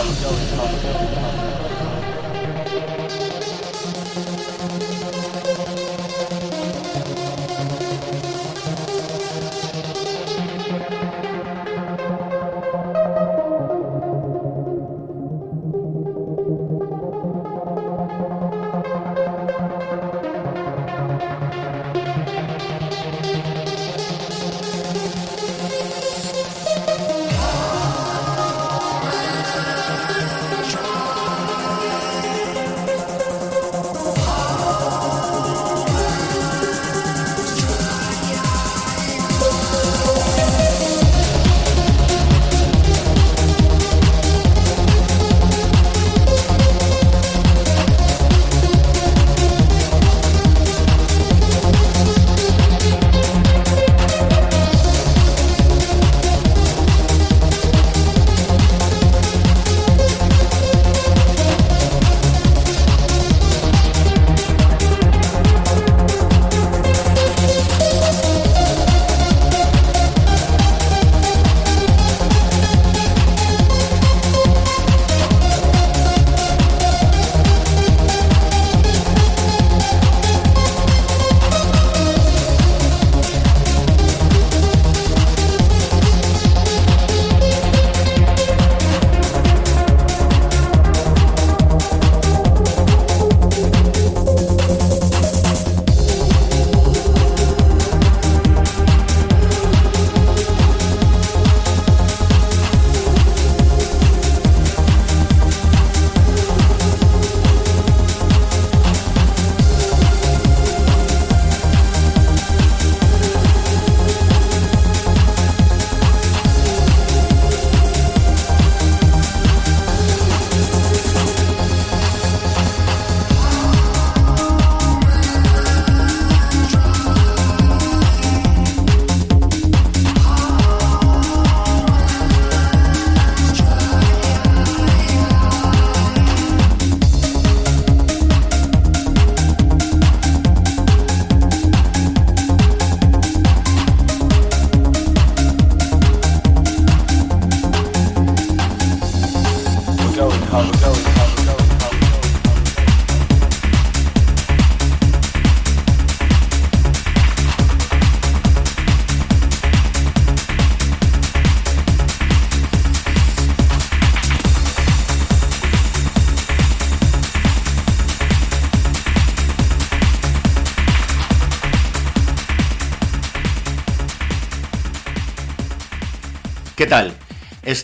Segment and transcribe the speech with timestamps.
[0.00, 1.39] خالص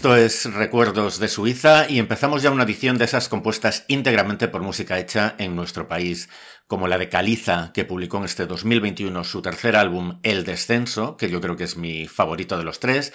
[0.06, 4.62] Esto es Recuerdos de Suiza y empezamos ya una edición de esas compuestas íntegramente por
[4.62, 6.29] música hecha en nuestro país,
[6.69, 11.29] como la de Caliza, que publicó en este 2021 su tercer álbum El Descenso, que
[11.29, 13.12] yo creo que es mi favorito de los tres,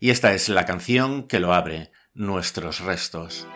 [0.00, 3.46] y esta es la canción que lo abre, Nuestros Restos.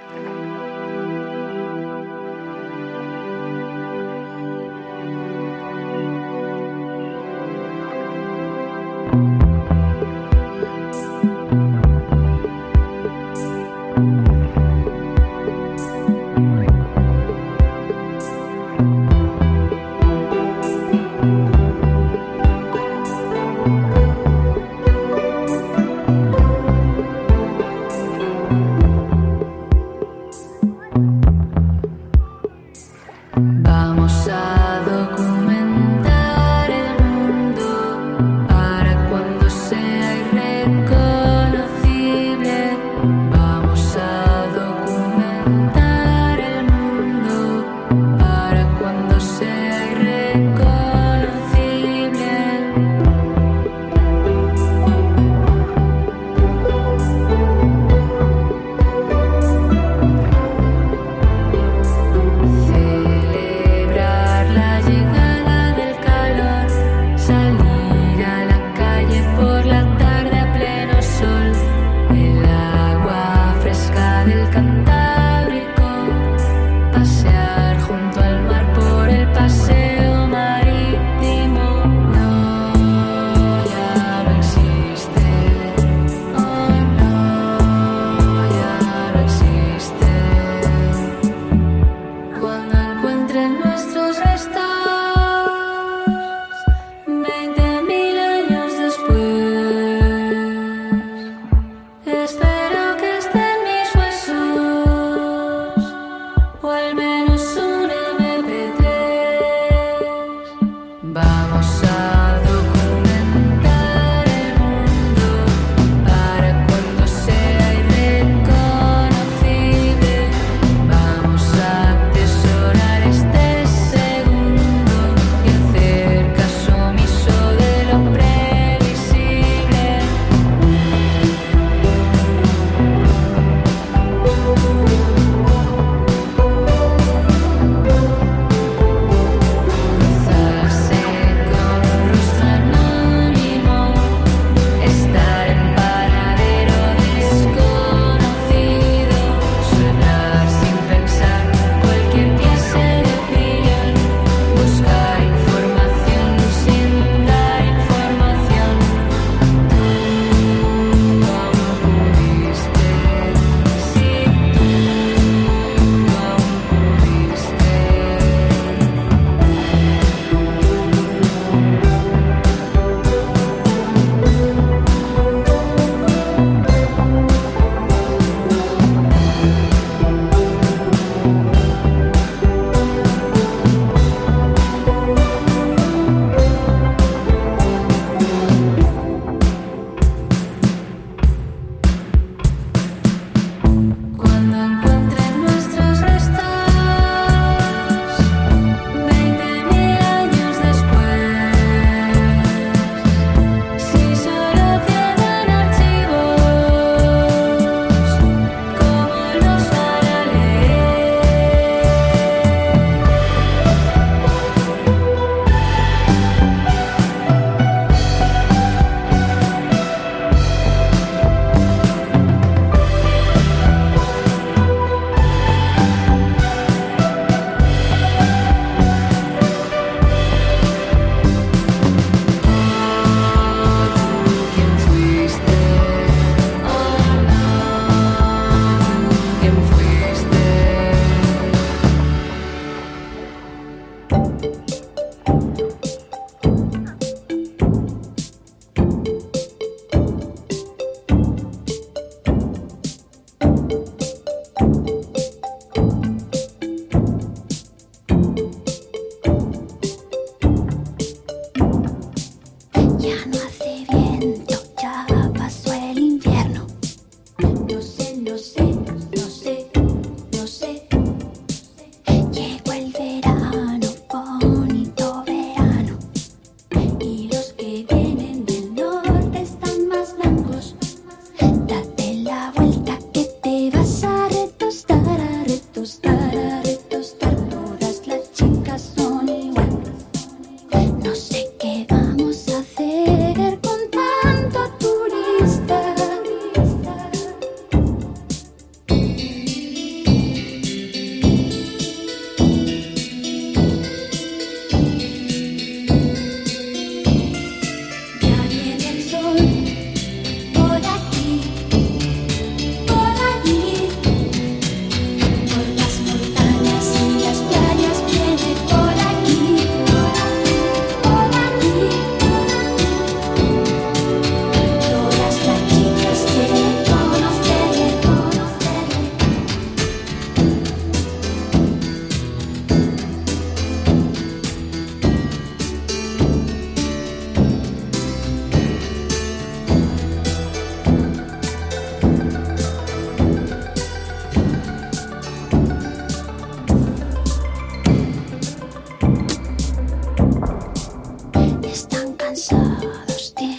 [352.37, 353.56] さあして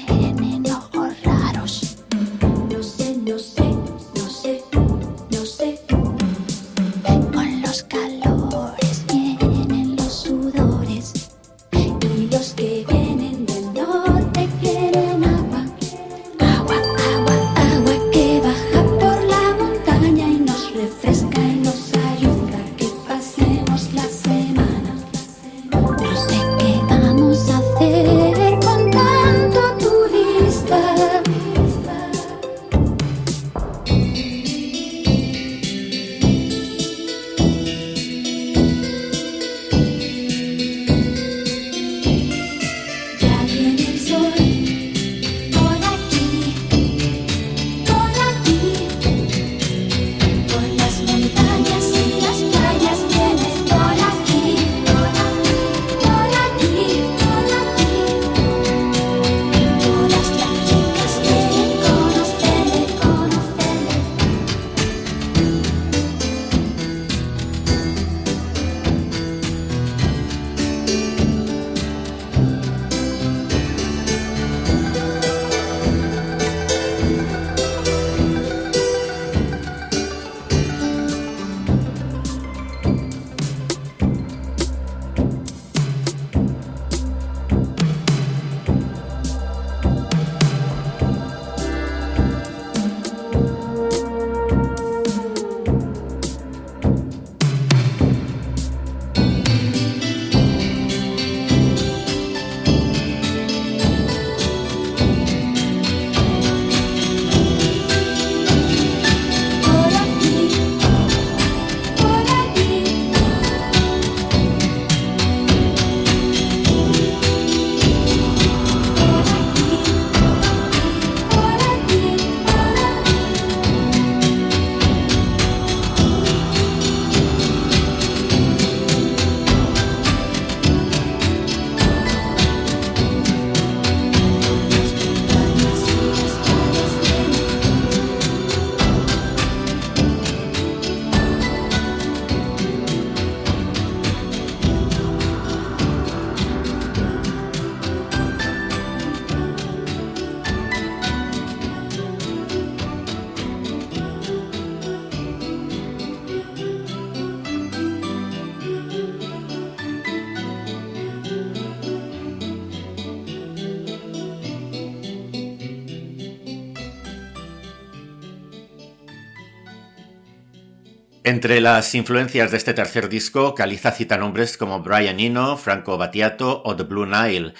[171.37, 176.63] Entre las influencias de este tercer disco, Caliza cita nombres como Brian Eno, Franco Battiato
[176.65, 177.53] o The Blue Nile.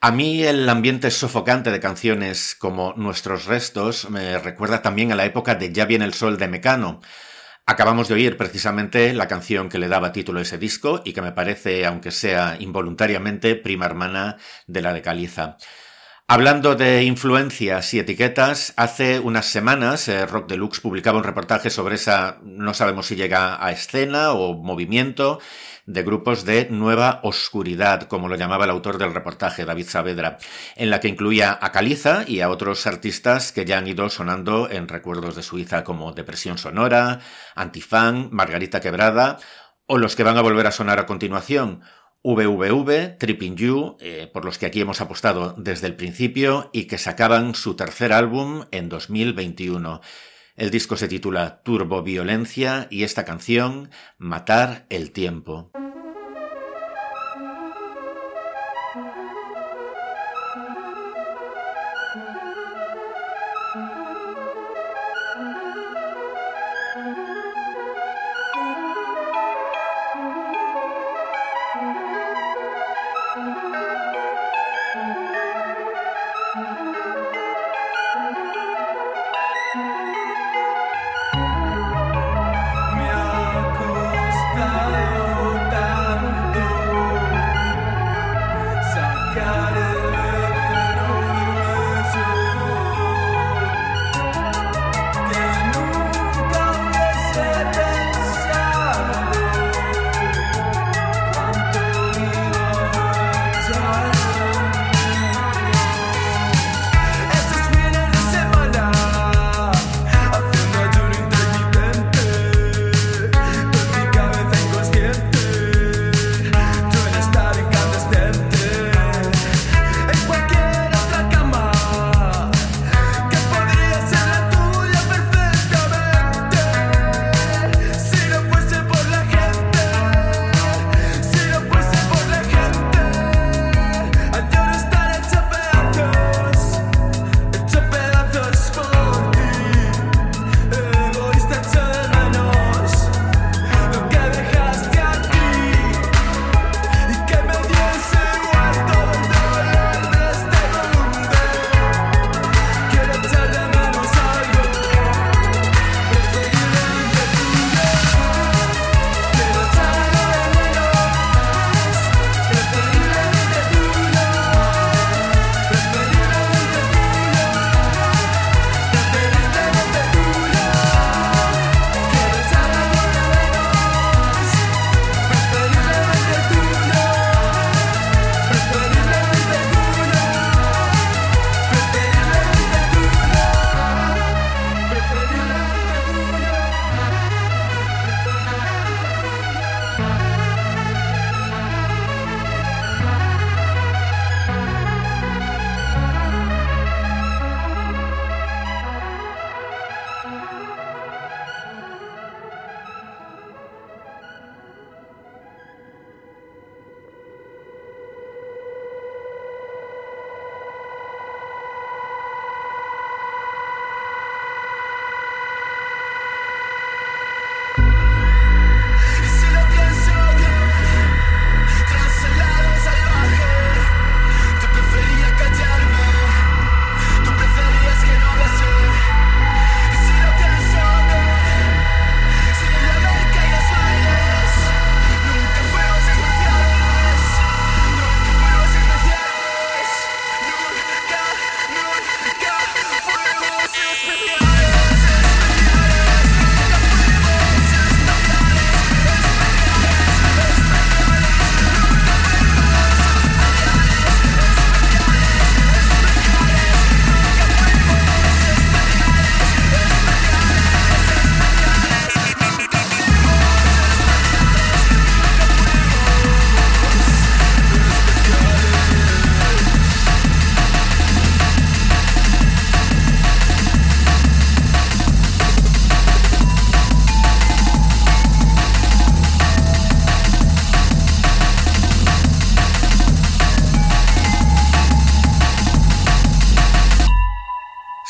[0.00, 5.24] A mí el ambiente sofocante de canciones como Nuestros Restos me recuerda también a la
[5.24, 7.00] época de Ya viene el sol de Mecano.
[7.66, 11.20] Acabamos de oír precisamente la canción que le daba título a ese disco y que
[11.20, 14.36] me parece, aunque sea involuntariamente, prima hermana
[14.68, 15.56] de la de Caliza.
[16.28, 21.94] Hablando de influencias y etiquetas, hace unas semanas eh, Rock Deluxe publicaba un reportaje sobre
[21.94, 25.38] esa, no sabemos si llega a escena o movimiento,
[25.86, 30.38] de grupos de nueva oscuridad, como lo llamaba el autor del reportaje, David Saavedra,
[30.74, 34.68] en la que incluía a Caliza y a otros artistas que ya han ido sonando
[34.68, 37.20] en recuerdos de Suiza como Depresión Sonora,
[37.54, 39.38] Antifan, Margarita Quebrada,
[39.86, 41.82] o los que van a volver a sonar a continuación,
[42.34, 46.98] VVV, Tripping You, eh, por los que aquí hemos apostado desde el principio y que
[46.98, 50.00] sacaban su tercer álbum en 2021.
[50.56, 55.70] El disco se titula Turbo Violencia y esta canción, Matar el Tiempo.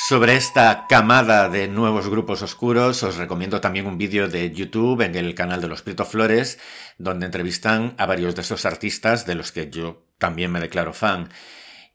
[0.09, 5.17] Sobre esta camada de nuevos grupos oscuros os recomiendo también un vídeo de YouTube en
[5.17, 6.61] el canal de los Prieto Flores,
[6.97, 11.29] donde entrevistan a varios de esos artistas de los que yo también me declaro fan.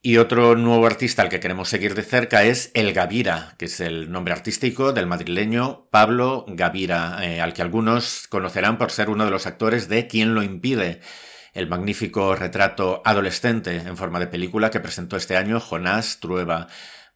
[0.02, 3.80] Y otro nuevo artista al que queremos seguir de cerca es El Gavira, que es
[3.80, 9.24] el nombre artístico del madrileño Pablo Gavira, eh, al que algunos conocerán por ser uno
[9.24, 11.00] de los actores de Quién lo impide,
[11.54, 16.68] el magnífico retrato adolescente en forma de película que presentó este año Jonás Trueba.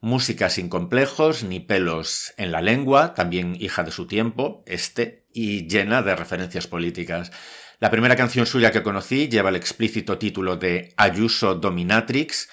[0.05, 5.67] Música sin complejos ni pelos en la lengua, también hija de su tiempo, este, y
[5.67, 7.31] llena de referencias políticas.
[7.79, 12.49] La primera canción suya que conocí lleva el explícito título de Ayuso Dominatrix,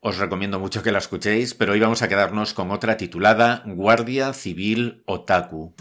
[0.00, 4.32] os recomiendo mucho que la escuchéis, pero hoy vamos a quedarnos con otra titulada Guardia
[4.32, 5.76] Civil Otaku.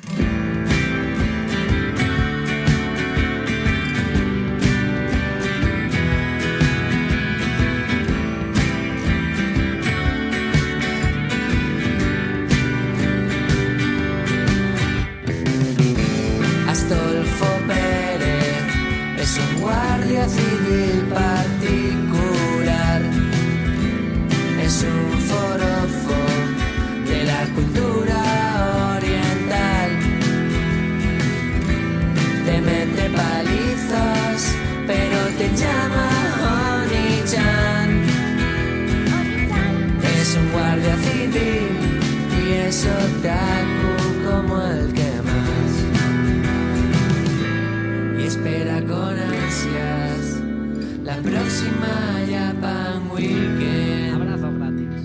[51.65, 54.15] Himalaya Pan Weekend.
[54.15, 55.01] Abrazo gratis.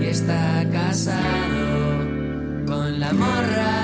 [0.00, 2.06] Y está casado
[2.66, 3.83] con la morra.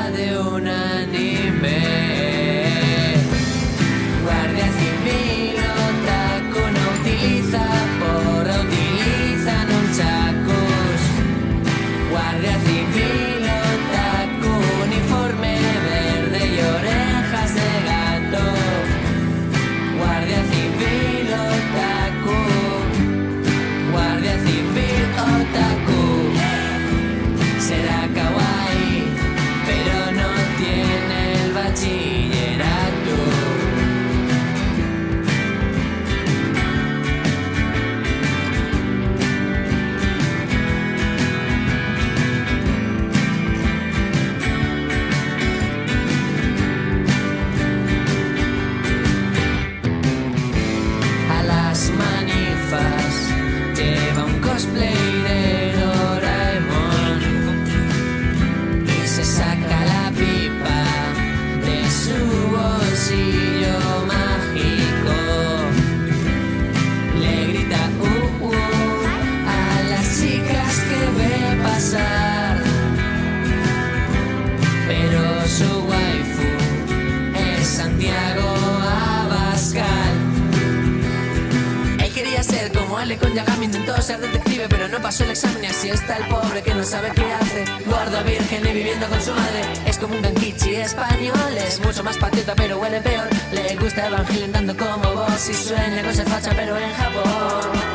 [94.21, 95.49] Agilentando como vos.
[95.49, 97.90] Y suena cosa facha pero en Japón.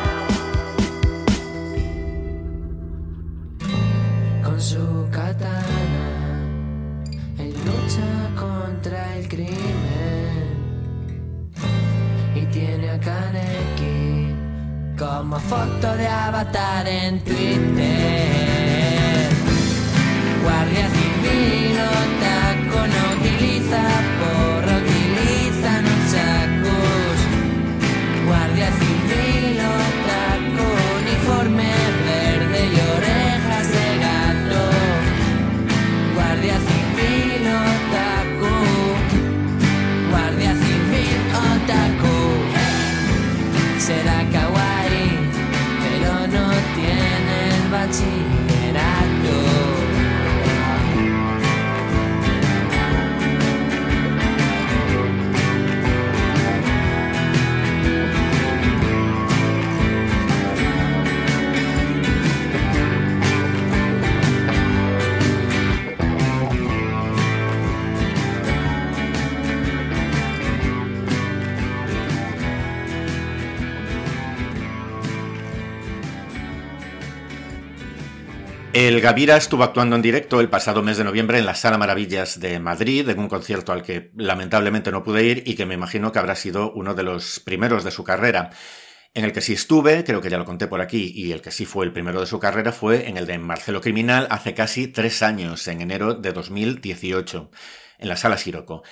[78.78, 82.38] El Gavira estuvo actuando en directo el pasado mes de noviembre en la Sala Maravillas
[82.40, 86.12] de Madrid, en un concierto al que lamentablemente no pude ir y que me imagino
[86.12, 88.50] que habrá sido uno de los primeros de su carrera.
[89.14, 91.52] En el que sí estuve, creo que ya lo conté por aquí, y el que
[91.52, 94.88] sí fue el primero de su carrera fue en el de Marcelo Criminal hace casi
[94.88, 97.50] tres años, en enero de 2018,
[98.00, 98.82] en la sala Siroco.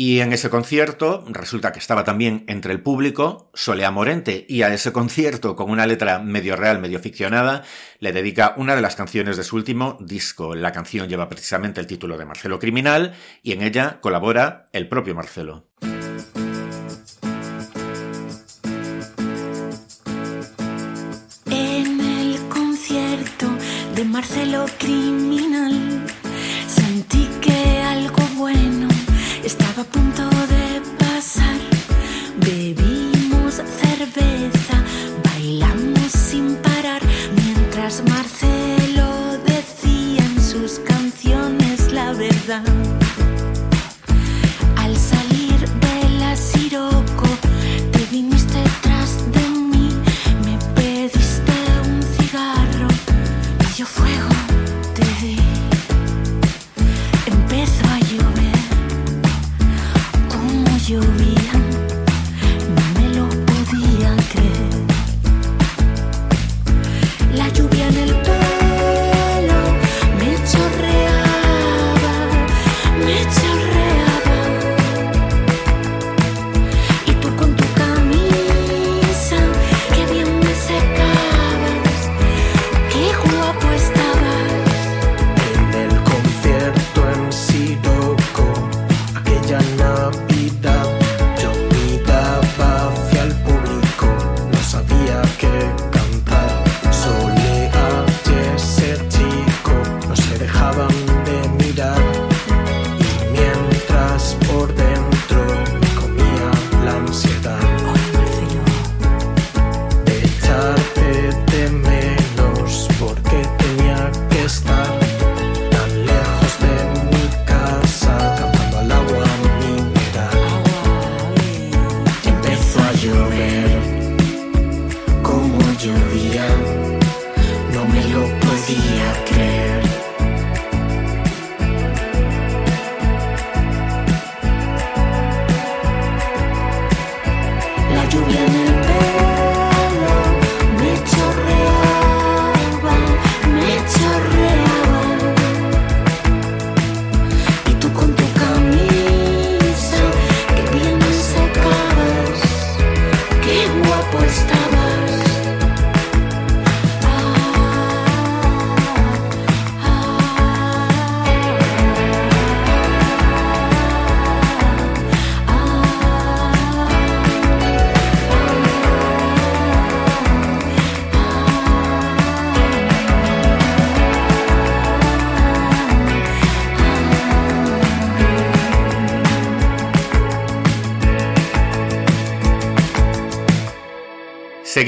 [0.00, 4.72] Y en ese concierto resulta que estaba también entre el público Solea Morente y a
[4.72, 7.64] ese concierto con una letra medio real, medio ficcionada,
[7.98, 10.54] le dedica una de las canciones de su último disco.
[10.54, 15.16] La canción lleva precisamente el título de Marcelo Criminal y en ella colabora el propio
[15.16, 15.66] Marcelo.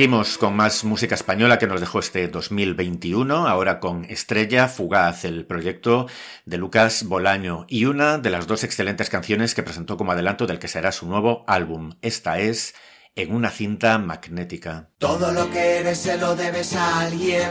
[0.01, 5.45] Seguimos con más música española que nos dejó este 2021, ahora con Estrella Fugaz, el
[5.45, 6.07] proyecto
[6.47, 10.59] de Lucas Bolaño, y una de las dos excelentes canciones que presentó como adelanto del
[10.59, 11.97] que será su nuevo álbum.
[12.01, 12.75] Esta es
[13.15, 14.89] En una cinta magnética.
[14.97, 17.51] Todo lo que eres se lo debes a alguien.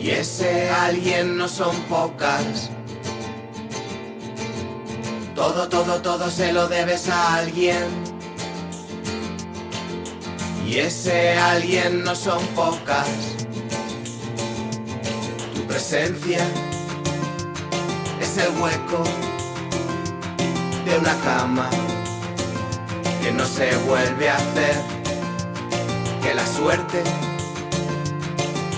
[0.00, 2.70] Y ese alguien no son pocas.
[5.34, 8.17] Todo, todo, todo se lo debes a alguien.
[10.68, 13.08] Y ese alguien no son pocas.
[15.54, 16.46] Tu presencia
[18.20, 19.02] es el hueco
[20.84, 21.70] de una cama
[23.22, 24.76] que no se vuelve a hacer,
[26.22, 27.02] que la suerte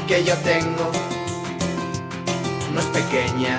[0.06, 0.92] que yo tengo
[2.72, 3.58] no es pequeña,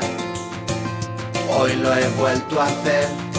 [1.50, 3.31] hoy lo he vuelto a hacer.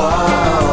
[0.00, 0.69] Wow,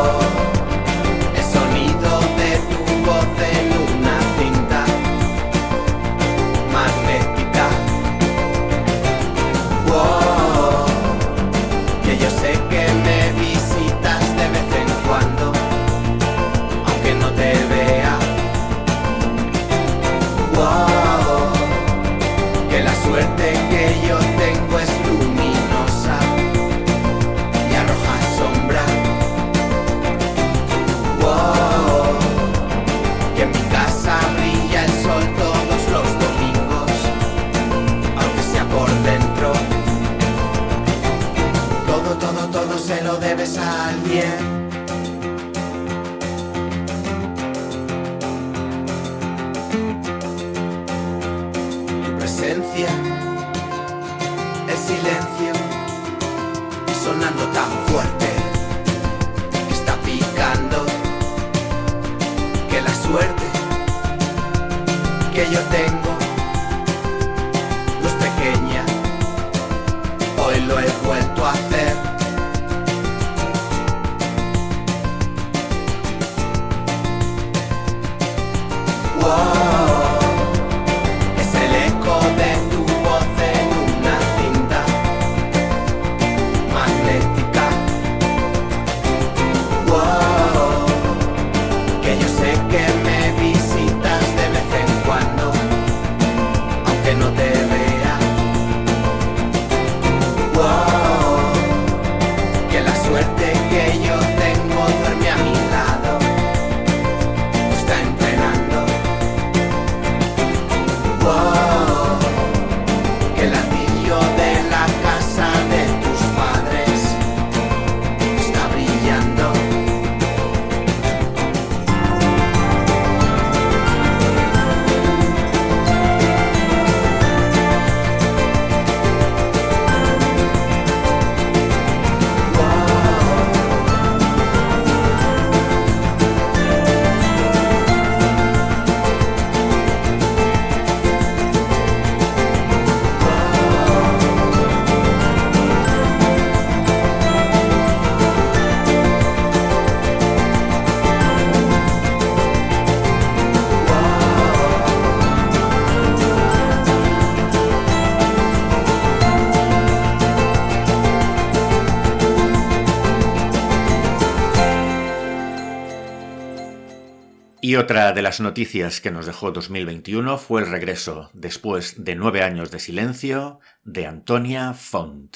[167.68, 172.42] Y otra de las noticias que nos dejó 2021 fue el regreso, después de nueve
[172.42, 175.36] años de silencio, de Antonia Font.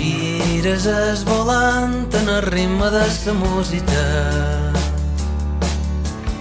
[0.00, 4.04] Gires es volant en el ritme de sa música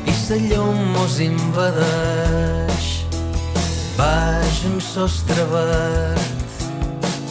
[0.08, 2.88] i sa llum mos invadeix.
[3.98, 6.54] Baix un sostre verd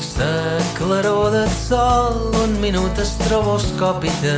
[0.02, 0.28] sa
[0.76, 4.36] claror del sol un minut estroboscòpita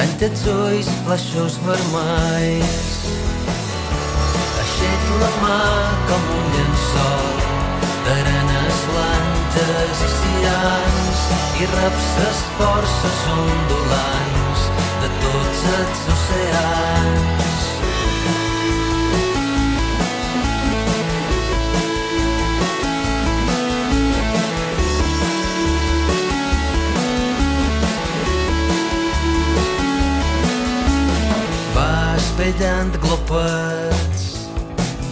[0.00, 2.96] tanca els ulls flaixos vermells.
[4.64, 5.60] Aixec la mà
[6.08, 7.39] com un llençol
[9.90, 11.20] blanques i cians
[11.60, 14.62] i reps les forces ondulants
[15.02, 17.58] de tots els oceans.
[31.74, 34.09] Vas ballant glopets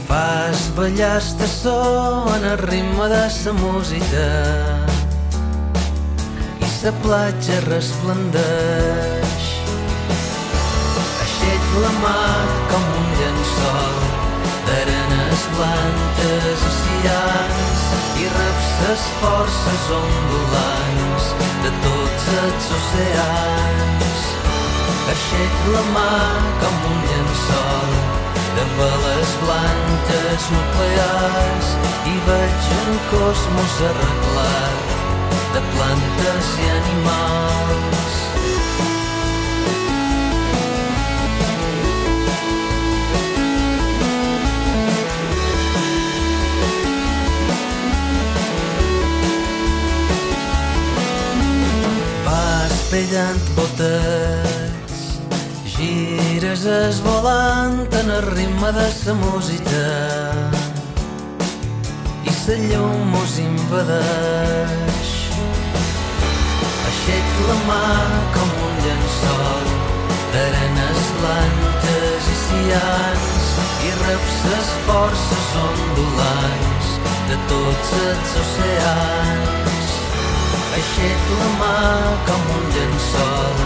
[0.08, 4.28] Fas ballar estaçó en el ritme de sa música
[6.64, 9.44] i sa platja resplendeix.
[11.24, 12.20] Aixec la mà
[12.70, 13.98] com un llençol
[14.70, 17.84] d'arenes blanques i cians
[18.22, 21.28] i reps ses forces ondulants
[21.66, 24.24] de tots els oceans.
[25.12, 26.08] Aixec la mà
[26.64, 31.68] com un llençol de veles blanques nuclears
[32.12, 34.78] i veig un cosmos arreglat
[35.54, 38.16] de plantes i animals.
[52.24, 54.67] Vas pellant botets
[55.78, 59.82] Gires es volant en el ritme de sa música
[62.26, 65.12] i sa llum mos invadeix.
[66.88, 67.84] Aixec la mà
[68.34, 69.70] com un llençol
[70.32, 73.46] d'arenes blanques i cians
[73.86, 76.90] i reps ses forces ondulants
[77.30, 79.94] de tots els oceans.
[80.82, 81.80] Aixec la mà
[82.32, 83.64] com un llençol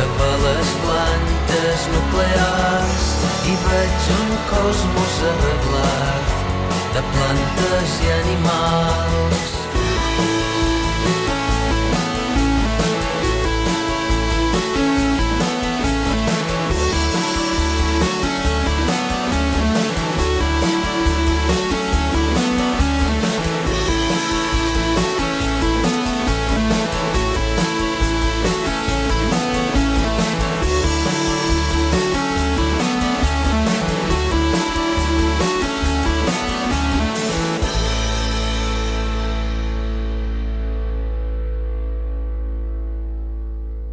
[0.00, 3.08] de veles blanques nuclears
[3.44, 6.32] i veig un cosmos arreglat
[6.94, 9.71] de plantes i animals.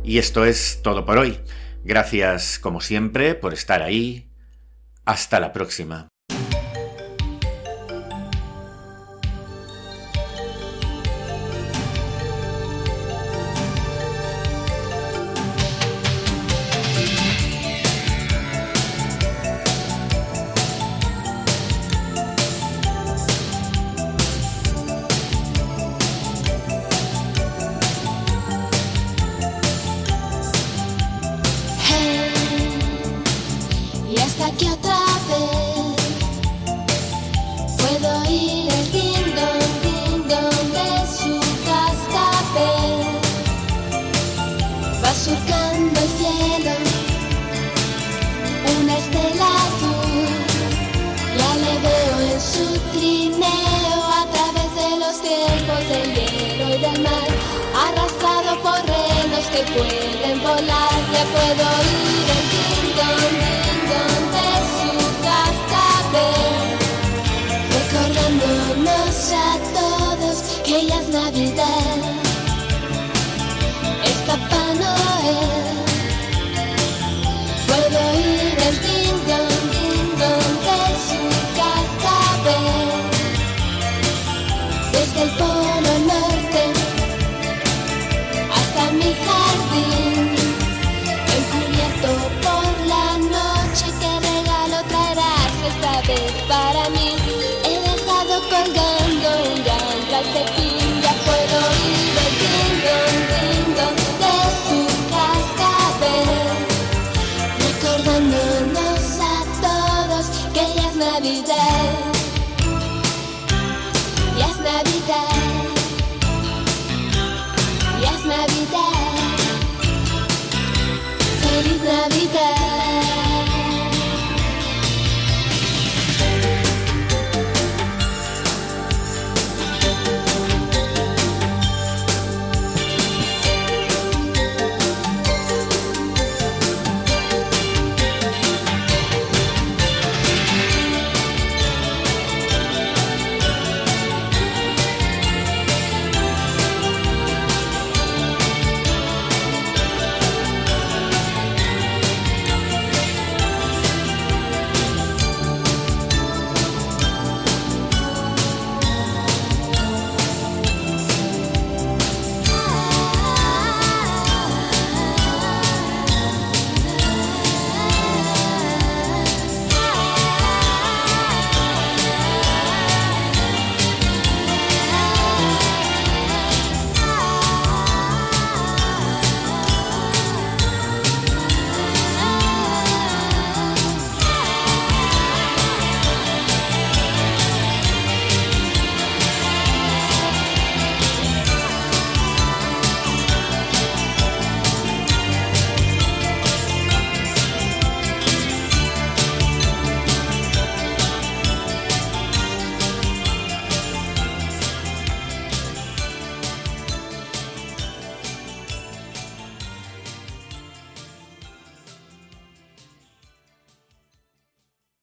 [0.09, 1.39] Y esto es todo por hoy.
[1.83, 4.27] Gracias, como siempre, por estar ahí.
[5.05, 6.07] Hasta la próxima.